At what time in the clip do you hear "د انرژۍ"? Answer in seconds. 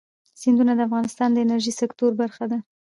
1.31-1.73